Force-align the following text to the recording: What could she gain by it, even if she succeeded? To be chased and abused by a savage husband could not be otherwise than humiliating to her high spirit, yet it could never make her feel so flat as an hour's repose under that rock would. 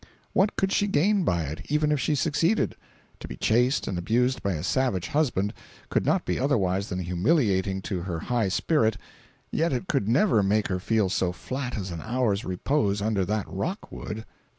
What 0.33 0.55
could 0.55 0.71
she 0.71 0.87
gain 0.87 1.23
by 1.23 1.43
it, 1.43 1.61
even 1.69 1.91
if 1.91 1.99
she 1.99 2.15
succeeded? 2.15 2.75
To 3.19 3.27
be 3.27 3.35
chased 3.37 3.87
and 3.87 3.99
abused 3.99 4.41
by 4.41 4.53
a 4.53 4.63
savage 4.63 5.09
husband 5.09 5.53
could 5.91 6.07
not 6.07 6.25
be 6.25 6.39
otherwise 6.39 6.89
than 6.89 6.97
humiliating 6.97 7.83
to 7.83 8.01
her 8.01 8.17
high 8.21 8.47
spirit, 8.47 8.97
yet 9.51 9.71
it 9.71 9.87
could 9.87 10.09
never 10.09 10.41
make 10.41 10.69
her 10.69 10.79
feel 10.79 11.07
so 11.07 11.31
flat 11.31 11.77
as 11.77 11.91
an 11.91 12.01
hour's 12.01 12.43
repose 12.43 12.99
under 12.99 13.23
that 13.25 13.47
rock 13.47 13.91
would. 13.91 14.25